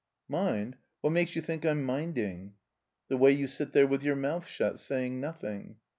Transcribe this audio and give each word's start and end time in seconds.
'* 0.19 0.27
"Mind? 0.37 0.77
What 1.01 1.11
makes 1.13 1.35
you 1.35 1.43
think 1.43 1.63
I'm 1.63 1.83
minding?" 1.83 2.55
"The 3.09 3.17
way 3.17 3.33
you 3.33 3.45
sit 3.45 3.71
there 3.71 3.85
with 3.85 4.01
your 4.01 4.15
mouth 4.15 4.47
shut, 4.47 4.79
saying 4.79 5.19
nothing." 5.21 5.75